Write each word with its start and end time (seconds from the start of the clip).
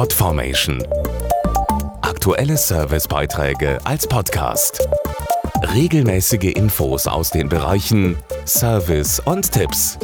Podformation. 0.00 0.82
Aktuelle 2.00 2.56
Servicebeiträge 2.56 3.78
als 3.84 4.06
Podcast. 4.06 4.88
Regelmäßige 5.74 6.54
Infos 6.54 7.06
aus 7.06 7.28
den 7.28 7.50
Bereichen 7.50 8.16
Service 8.46 9.20
und 9.20 9.52
Tipps. 9.52 9.98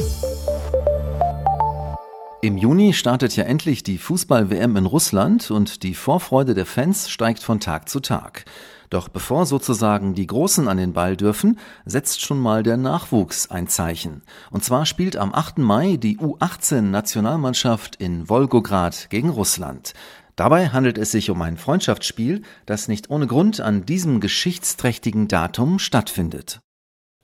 Im 2.43 2.59
Juni 2.59 2.93
startet 2.93 3.35
ja 3.35 3.45
endlich 3.45 3.81
die 3.81 3.97
Fußball-WM 3.97 4.77
in 4.77 4.85
Russland 4.85 5.49
und 5.49 5.81
die 5.81 5.95
Vorfreude 5.95 6.53
der 6.53 6.67
Fans 6.67 7.09
steigt 7.09 7.41
von 7.41 7.59
Tag 7.59 7.89
zu 7.89 7.99
Tag. 7.99 8.45
Doch 8.89 9.09
bevor 9.09 9.45
sozusagen 9.45 10.13
die 10.13 10.27
Großen 10.27 10.67
an 10.67 10.77
den 10.77 10.93
Ball 10.93 11.17
dürfen, 11.17 11.59
setzt 11.85 12.21
schon 12.21 12.39
mal 12.39 12.63
der 12.63 12.77
Nachwuchs 12.77 13.51
ein 13.51 13.67
Zeichen. 13.67 14.21
Und 14.49 14.63
zwar 14.63 14.85
spielt 14.85 15.17
am 15.17 15.33
8. 15.33 15.57
Mai 15.57 15.97
die 15.97 16.17
U18-Nationalmannschaft 16.17 17.97
in 17.97 18.29
Wolgograd 18.29 19.09
gegen 19.09 19.29
Russland. 19.29 19.93
Dabei 20.37 20.69
handelt 20.69 20.97
es 20.97 21.11
sich 21.11 21.29
um 21.29 21.41
ein 21.41 21.57
Freundschaftsspiel, 21.57 22.43
das 22.65 22.87
nicht 22.87 23.09
ohne 23.09 23.27
Grund 23.27 23.59
an 23.59 23.85
diesem 23.85 24.19
geschichtsträchtigen 24.21 25.27
Datum 25.27 25.79
stattfindet. 25.79 26.59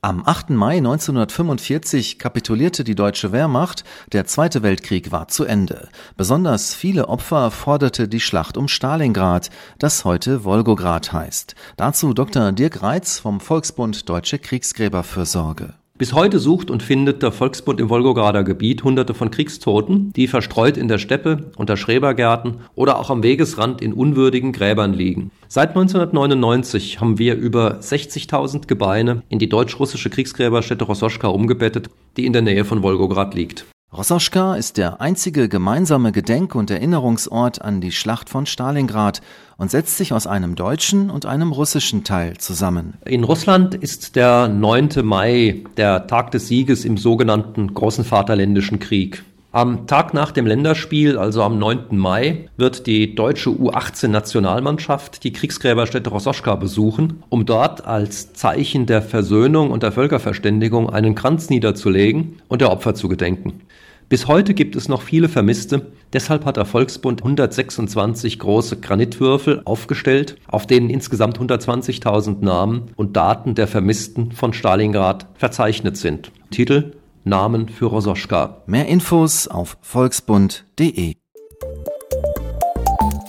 Am 0.04 0.22
8. 0.22 0.50
Mai 0.50 0.76
1945 0.76 2.18
kapitulierte 2.18 2.84
die 2.84 2.94
deutsche 2.94 3.32
Wehrmacht, 3.32 3.84
der 4.12 4.26
Zweite 4.26 4.62
Weltkrieg 4.62 5.12
war 5.12 5.28
zu 5.28 5.46
Ende. 5.46 5.88
Besonders 6.18 6.74
viele 6.74 7.08
Opfer 7.08 7.50
forderte 7.50 8.06
die 8.06 8.20
Schlacht 8.20 8.58
um 8.58 8.68
Stalingrad, 8.68 9.48
das 9.78 10.04
heute 10.04 10.44
Wolgograd 10.44 11.14
heißt. 11.14 11.54
Dazu 11.78 12.12
Dr. 12.12 12.52
Dirk 12.52 12.82
Reitz 12.82 13.18
vom 13.18 13.40
Volksbund 13.40 14.06
Deutsche 14.06 14.38
Kriegsgräberfürsorge. 14.38 15.72
Bis 15.96 16.12
heute 16.12 16.40
sucht 16.40 16.72
und 16.72 16.82
findet 16.82 17.22
der 17.22 17.30
Volksbund 17.30 17.78
im 17.78 17.88
Wolgograder 17.88 18.42
Gebiet 18.42 18.82
Hunderte 18.82 19.14
von 19.14 19.30
Kriegstoten, 19.30 20.12
die 20.14 20.26
verstreut 20.26 20.76
in 20.76 20.88
der 20.88 20.98
Steppe, 20.98 21.52
unter 21.56 21.76
Schrebergärten 21.76 22.56
oder 22.74 22.98
auch 22.98 23.10
am 23.10 23.22
Wegesrand 23.22 23.80
in 23.80 23.92
unwürdigen 23.92 24.50
Gräbern 24.50 24.92
liegen. 24.92 25.30
Seit 25.46 25.68
1999 25.68 27.00
haben 27.00 27.20
wir 27.20 27.36
über 27.36 27.78
60.000 27.78 28.66
Gebeine 28.66 29.22
in 29.28 29.38
die 29.38 29.48
deutsch-russische 29.48 30.10
Kriegsgräberstätte 30.10 30.82
Rossoschka 30.82 31.28
umgebettet, 31.28 31.90
die 32.16 32.26
in 32.26 32.32
der 32.32 32.42
Nähe 32.42 32.64
von 32.64 32.82
Wolgograd 32.82 33.36
liegt. 33.36 33.64
Rossoschka 33.96 34.56
ist 34.56 34.76
der 34.76 35.00
einzige 35.00 35.48
gemeinsame 35.48 36.10
Gedenk- 36.10 36.56
und 36.56 36.68
Erinnerungsort 36.68 37.62
an 37.62 37.80
die 37.80 37.92
Schlacht 37.92 38.28
von 38.28 38.44
Stalingrad 38.44 39.22
und 39.56 39.70
setzt 39.70 39.96
sich 39.98 40.12
aus 40.12 40.26
einem 40.26 40.56
deutschen 40.56 41.10
und 41.10 41.26
einem 41.26 41.52
russischen 41.52 42.02
Teil 42.02 42.36
zusammen. 42.38 42.94
In 43.04 43.22
Russland 43.22 43.76
ist 43.76 44.16
der 44.16 44.48
9. 44.48 44.88
Mai 45.04 45.62
der 45.76 46.08
Tag 46.08 46.32
des 46.32 46.48
Sieges 46.48 46.84
im 46.84 46.96
sogenannten 46.96 47.72
Großen 47.72 48.04
Vaterländischen 48.04 48.80
Krieg. 48.80 49.22
Am 49.54 49.86
Tag 49.86 50.14
nach 50.14 50.32
dem 50.32 50.46
Länderspiel, 50.46 51.16
also 51.16 51.40
am 51.44 51.60
9. 51.60 51.96
Mai, 51.96 52.48
wird 52.56 52.88
die 52.88 53.14
deutsche 53.14 53.50
U18-Nationalmannschaft 53.50 55.22
die 55.22 55.32
Kriegsgräberstätte 55.32 56.10
Rossoschka 56.10 56.56
besuchen, 56.56 57.22
um 57.28 57.46
dort 57.46 57.86
als 57.86 58.32
Zeichen 58.32 58.86
der 58.86 59.00
Versöhnung 59.00 59.70
und 59.70 59.84
der 59.84 59.92
Völkerverständigung 59.92 60.90
einen 60.90 61.14
Kranz 61.14 61.50
niederzulegen 61.50 62.40
und 62.48 62.62
der 62.62 62.72
Opfer 62.72 62.96
zu 62.96 63.06
gedenken. 63.06 63.60
Bis 64.08 64.26
heute 64.26 64.54
gibt 64.54 64.74
es 64.74 64.88
noch 64.88 65.02
viele 65.02 65.28
Vermisste, 65.28 65.92
deshalb 66.12 66.46
hat 66.46 66.56
der 66.56 66.64
Volksbund 66.64 67.22
126 67.22 68.40
große 68.40 68.80
Granitwürfel 68.80 69.62
aufgestellt, 69.66 70.34
auf 70.48 70.66
denen 70.66 70.90
insgesamt 70.90 71.38
120.000 71.38 72.44
Namen 72.44 72.90
und 72.96 73.16
Daten 73.16 73.54
der 73.54 73.68
Vermissten 73.68 74.32
von 74.32 74.52
Stalingrad 74.52 75.28
verzeichnet 75.36 75.96
sind. 75.96 76.32
Titel 76.50 76.94
Namen 77.24 77.68
für 77.68 77.86
Rososchka. 77.86 78.62
Mehr 78.66 78.86
Infos 78.86 79.48
auf 79.48 79.76
volksbund.de. 79.80 81.14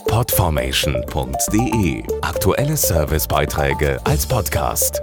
Podformation.de 0.08 2.02
Aktuelle 2.22 2.76
Servicebeiträge 2.76 3.98
als 4.04 4.26
Podcast. 4.26 5.02